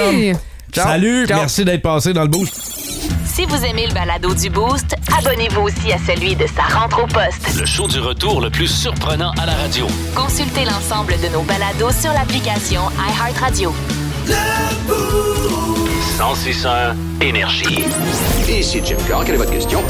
[0.71, 0.87] Ciao.
[0.87, 1.39] Salut, Ciao.
[1.39, 2.55] merci d'être passé dans le boost.
[3.25, 7.07] Si vous aimez le balado du Boost, abonnez-vous aussi à celui de sa rentre au
[7.07, 7.57] poste.
[7.59, 9.87] Le show du retour le plus surprenant à la radio.
[10.15, 13.73] Consultez l'ensemble de nos balados sur l'application iHeartRadio.
[16.17, 17.85] 1061 Énergie.
[18.49, 19.81] Ici Jim Carr, quelle est votre question?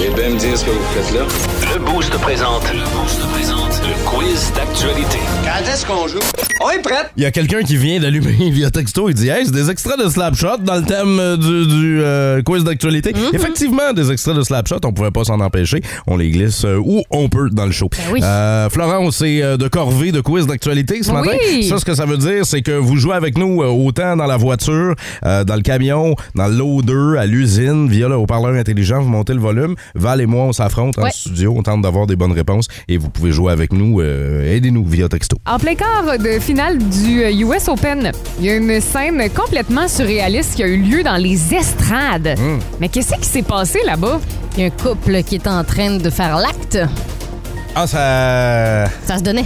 [0.00, 1.26] Eh bien me dire ce que vous faites là?
[1.74, 2.62] Le Boost présente.
[2.72, 3.80] Le Boost présente.
[3.82, 5.18] Le quiz d'actualité.
[5.44, 6.18] Quand est-ce qu'on joue?
[6.60, 7.08] On est prêt!
[7.16, 9.08] Il y a quelqu'un qui vient d'allumer via texto.
[9.08, 12.42] Il dit Hey, c'est des extraits de Slapshot dans le thème euh, du, du, euh,
[12.42, 13.12] quiz d'actualité.
[13.12, 13.34] Mm-hmm.
[13.34, 15.80] Effectivement, des extraits de Slapshot, on pouvait pas s'en empêcher.
[16.06, 17.88] On les glisse euh, où on peut dans le show.
[17.90, 18.20] Ben oui.
[18.22, 21.30] Euh, Florence, c'est euh, de corvée de quiz d'actualité ce matin.
[21.50, 21.64] Oui.
[21.64, 24.26] Ça, ce que ça veut dire, c'est que vous jouez avec nous euh, autant dans
[24.26, 29.00] la voiture, euh, dans le camion, dans l'odeur, à l'usine, via le haut-parleur intelligent.
[29.00, 29.74] Vous montez le volume.
[29.94, 31.54] Val et moi, on s'affronte en studio.
[31.56, 34.00] On tente d'avoir des bonnes réponses et vous pouvez jouer avec nous.
[34.00, 35.36] euh, Aidez-nous via texto.
[35.46, 39.88] En plein quart de finale du euh, US Open, il y a une scène complètement
[39.88, 42.34] surréaliste qui a eu lieu dans les estrades.
[42.38, 42.58] Hmm.
[42.80, 44.20] Mais qu'est-ce qui s'est passé là-bas?
[44.56, 46.78] Il y a un couple qui est en train de faire l'acte.
[47.74, 48.86] Ah, ça.
[49.06, 49.44] Ça se donnait.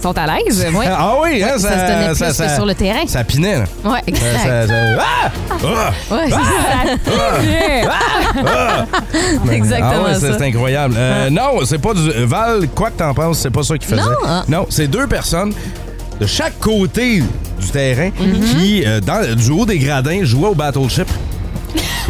[0.00, 0.66] Ils sont à l'aise?
[0.74, 0.84] Oui.
[0.90, 3.06] Ah oui, hein, ça, ça, se donnait plus ça- que ça- sur le terrain.
[3.06, 3.64] Ça pinait, là.
[3.84, 4.38] Ouais, exact.
[4.42, 5.30] ça- ça- Ah!
[5.52, 6.14] Ah!
[6.14, 6.28] Ouais,
[7.04, 7.16] c'est ça.
[9.52, 10.38] Exactement Ah ouais, c'est ça.
[10.38, 10.94] c'est incroyable.
[10.96, 12.10] Euh, Non, c'est pas du.
[12.24, 14.00] Val, quoi que t'en penses, c'est pas ça qu'il faisait.
[14.02, 14.44] Non, ah.
[14.48, 15.52] Non, c'est deux personnes
[16.20, 17.22] de chaque côté
[17.60, 21.08] du terrain qui, euh, dans, du haut des gradins, jouaient au Battleship.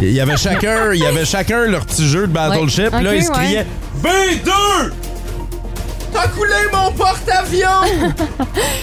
[0.01, 2.91] Il y avait chacun, il y avait chacun leur petit jeu de Battleship.
[2.93, 3.03] Ouais.
[3.03, 3.65] Là, ils se criaient
[4.03, 4.91] B2!
[6.13, 7.67] T'as coulé mon porte-avions!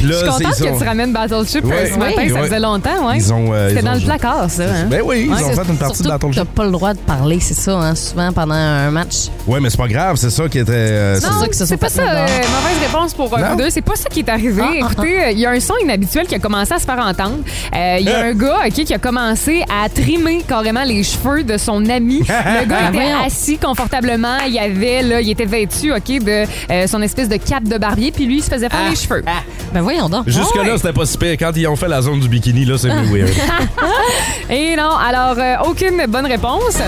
[0.00, 1.90] Je suis contente que tu ramènes Battleship Ouais.
[1.92, 2.28] ce matin, Ouais.
[2.30, 3.16] ça faisait longtemps, ouais.
[3.18, 4.62] Ils ont, euh, C'était ils dans ont le placard, ça.
[4.62, 4.86] hein?
[4.88, 6.36] Ben oui, ils Ouais, ont fait une partie de surtout que Battleship.
[6.36, 9.26] T'as pas le droit de parler, c'est ça, hein, souvent pendant un match.
[9.46, 10.72] Ouais, mais c'est pas grave, c'est ça qui était.
[10.72, 13.50] euh, C'est ça que ça C'est pas fait ça, euh, mauvaise réponse pour euh, Non?
[13.50, 13.70] vous deux.
[13.70, 14.62] C'est pas ça qui est arrivé.
[14.64, 16.84] Ah, ah, Écoutez, euh, il y a un son inhabituel qui a commencé à se
[16.86, 17.38] faire entendre.
[17.74, 18.30] Euh, Il y a Hein?
[18.30, 22.20] un gars ok, qui a commencé à trimer carrément les cheveux de son ami.
[22.28, 23.24] Le gars était voyons.
[23.26, 24.38] assis confortablement.
[24.48, 28.12] Il avait, là, il était vêtu ok, de euh, son espèce de cape de barbier,
[28.12, 29.24] puis lui, il se faisait faire les cheveux.
[29.72, 30.28] Ben voyons donc.
[30.28, 30.76] Jusque-là, Ouais.
[30.76, 31.32] c'était pas si pire.
[31.38, 33.30] Quand ils ont fait la zone du bikini, là, c'est plus weird.
[34.50, 36.78] Et non, alors euh, aucune bonne réponse.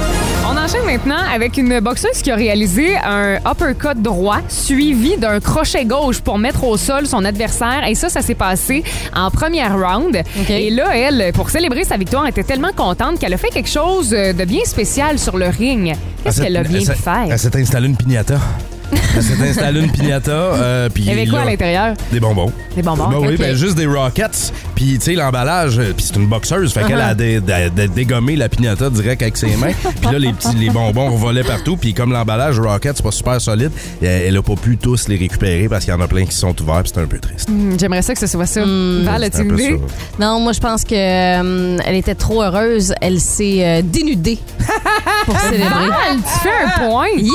[0.50, 5.84] On enchaîne maintenant avec une boxeuse qui a réalisé un uppercut droit suivi d'un crochet
[5.84, 7.84] gauche pour mettre au sol son adversaire.
[7.86, 8.82] Et ça, ça s'est passé
[9.14, 10.16] en première round.
[10.40, 10.50] OK.
[10.50, 14.10] Et là, elle, pour célébrer sa victoire, était tellement contente qu'elle a fait quelque chose
[14.10, 15.94] de bien spécial sur le ring.
[16.24, 17.26] Qu'est-ce qu'elle a bien Elle pu s'est- faire?
[17.30, 18.36] Elle s'est installée une piñata.
[19.16, 20.30] Elle s'est installée une piñata.
[20.32, 21.94] euh, puis Il y avait quoi là, à l'intérieur?
[22.12, 22.52] Des bonbons.
[22.74, 23.08] Des bonbons?
[23.08, 24.52] Ben oui, ben juste des rockets.
[24.74, 27.10] Puis, tu sais, l'emballage, euh, puis c'est une boxeuse, fait qu'elle Uh-huh.
[27.10, 29.72] a dé- dé- dé- dégommé la piñata direct avec ses mains.
[30.00, 31.76] Puis là, les petits les bonbons volaient partout.
[31.76, 35.16] Puis comme l'emballage rocket, c'est pas super solide, elle, elle a pas pu tous les
[35.16, 37.48] récupérer parce qu'il y en a plein qui sont ouverts, puis c'est un peu triste.
[37.50, 38.60] Hmm, J'aimerais ça que ce soit ça.
[38.60, 39.78] Val, C'est as-tu.
[40.18, 42.94] Non, moi, je pense que euh, elle était trop heureuse.
[43.02, 44.38] Elle s'est euh, dénudée
[45.26, 45.68] pour célébrer.
[45.88, 47.06] Val, tu fais un point.
[47.16, 47.32] Yeah!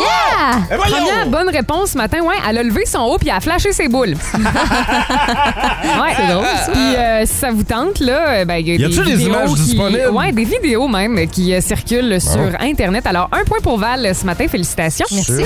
[0.72, 0.76] Eh!
[0.78, 3.72] Première bonne réponse ce matin, ouais, elle a levé son haut puis elle a flashé
[3.72, 4.16] ses boules.
[4.34, 6.72] ouais, C'est drôle, ça.
[6.72, 9.16] Puis euh, si ça vous tente là, euh, ben il y a Y des des
[9.16, 10.10] vidéos images qui- disponibles?
[10.12, 13.06] Ouais, des vidéos même qui euh, circulent sur internet.
[13.08, 15.06] Alors un point pour Val ce matin, félicitations.
[15.12, 15.44] Merci.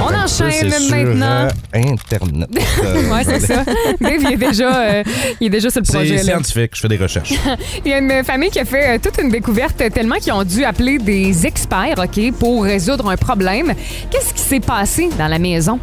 [0.00, 1.26] On enchaîne C'est sur, maintenant.
[1.26, 2.48] euh, Internet.
[2.84, 3.64] Euh, Ouais, c'est ça.
[4.00, 5.02] Dave, il est déjà, euh,
[5.40, 6.16] il est déjà sur le C'est projet.
[6.16, 6.22] là.
[6.22, 7.32] scientifique, je fais des recherches.
[7.84, 10.64] Il y a une famille qui a fait toute une découverte tellement qu'ils ont dû
[10.64, 13.72] appeler des experts, OK, pour résoudre un problème.
[14.10, 15.78] Qu'est-ce qui s'est passé dans la maison?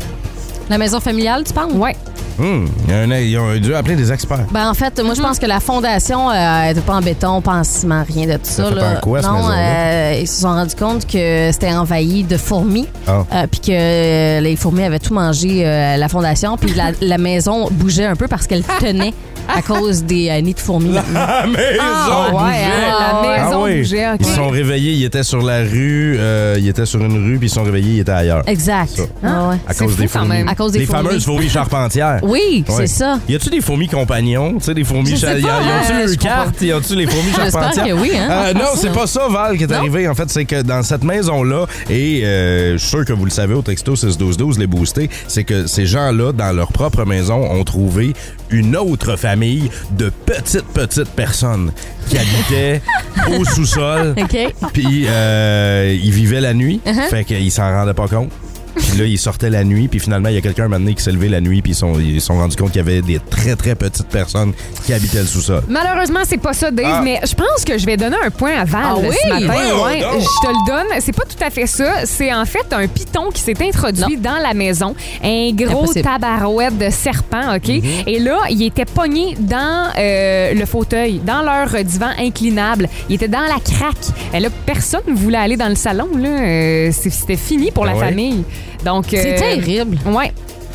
[0.69, 1.73] La maison familiale, tu penses?
[1.73, 1.95] Ouais.
[2.39, 4.45] Hum, un- ils ont dû appeler des experts.
[4.51, 7.53] Ben en fait, moi je pense que la fondation euh, était pas en béton, pas
[7.53, 8.63] en ciment, rien de tout ça.
[8.65, 8.97] Ça fait là.
[8.97, 12.87] en quoi, cette non, euh, ils se sont rendus compte que c'était envahi de fourmis,
[13.07, 13.23] Ah.
[13.33, 17.17] euh, puis que euh, les fourmis avaient tout mangé euh, la fondation, puis la, la
[17.17, 19.13] maison bougeait un peu parce qu'elle tenait
[19.47, 20.91] à cause des euh, nids de fourmis.
[21.13, 22.43] La maison Ah, ouais, bougeait.
[22.65, 23.77] hein, la maison Ah oui.
[23.77, 24.17] bougeait, OK.
[24.21, 27.37] Ils se sont réveillés, ils étaient sur la rue, euh, ils étaient sur une rue,
[27.37, 28.41] puis ils se sont réveillés, ils étaient ailleurs.
[28.47, 28.89] Exact.
[28.97, 29.03] Ça.
[29.23, 29.55] Ah ouais.
[29.67, 30.29] À C'est cause fou des quand fourmis.
[30.37, 30.47] même.
[30.47, 31.03] À cause des les fourmis.
[31.07, 32.21] fameuses fourmis charpentières.
[32.25, 32.75] Oui, Ouais.
[32.77, 33.19] c'est ça.
[33.29, 34.55] Y a-tu des fourmis compagnons?
[34.57, 35.45] Tu sais, des fourmis pas, y a-tu
[35.93, 36.61] euh, le crois carte?
[36.61, 37.85] Y a-tu les fourmis J'espère charpentières?
[37.85, 38.29] que oui, hein.
[38.31, 39.75] Euh, non, c'est pas ça, Val, qui est Non?
[39.77, 40.07] arrivé.
[40.07, 43.31] En fait, c'est que dans cette maison-là, et euh, je suis sûr que vous le
[43.31, 47.63] savez au texto 61212, les boostés, c'est que ces gens-là, dans leur propre maison, ont
[47.63, 48.13] trouvé
[48.49, 51.71] une autre famille de petites, petites personnes
[52.09, 52.81] qui habitaient
[53.39, 54.15] au sous-sol.
[54.17, 54.37] OK.
[54.73, 57.09] Puis euh, ils vivaient la nuit, Uh-huh.
[57.09, 58.29] fait qu'ils s'en rendaient pas compte.
[58.75, 60.95] Puis là, ils sortaient la nuit, puis finalement, il y a quelqu'un un moment donné
[60.95, 62.85] qui s'est levé la nuit, puis ils sont, ils se sont rendus compte qu'il y
[62.85, 64.53] avait des très, très petites personnes
[64.85, 65.63] qui habitaient le sous-sol.
[65.67, 67.01] Malheureusement, c'est pas ça, Dave, Ah.
[67.03, 69.15] mais je pense que je vais donner un point à Val Ah oui?
[69.23, 69.45] ce matin.
[69.47, 70.21] Voyons Ouais, donc.
[70.21, 70.99] je te le donne.
[71.01, 72.05] C'est pas tout à fait ça.
[72.05, 74.95] C'est en fait un python qui s'est introduit dans la maison.
[75.23, 76.01] Un gros Impossible.
[76.05, 77.67] tabarouette de serpent, OK?
[77.67, 78.03] Mm-hmm.
[78.07, 82.87] Et là, il était pogné dans euh, le fauteuil, dans leur divan inclinable.
[83.09, 83.95] Il était dans la craque.
[84.33, 86.09] Et là, personne ne voulait aller dans le salon.
[86.17, 86.29] là.
[86.29, 88.05] Euh, c'est- C'était fini pour la Ah ouais?
[88.09, 88.43] famille.
[88.83, 89.97] Donc, C'est euh, terrible.
[90.05, 90.31] Ouais.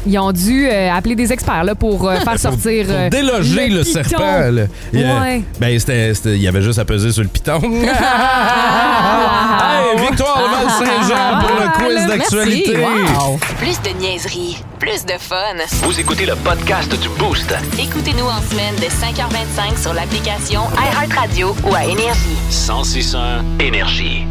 [0.07, 2.87] Ils ont dû euh, appeler des experts là, pour euh, faire sortir.
[2.87, 4.62] Pour déloger le, serpent, là.
[4.94, 5.42] Il Ouais.
[5.61, 7.61] Ben, c'était, c'était- il y avait juste à peser sur le piton.
[7.94, 12.76] Ah, hey, victoire de Val-Saint-Jean pour le quiz d'actualité.
[12.79, 13.12] Merci.
[13.14, 13.38] Wow.
[13.59, 15.37] Plus de niaiserie, plus de fun.
[15.83, 17.55] Vous écoutez le podcast du Boost.
[17.79, 22.38] Écoutez-nous en semaine de 5h25 sur l'application iHeartRadio ou à Énergie.
[22.48, 24.24] 1061 Énergie.